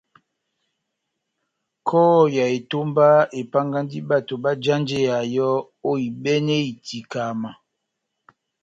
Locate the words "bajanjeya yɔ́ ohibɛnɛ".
4.43-6.55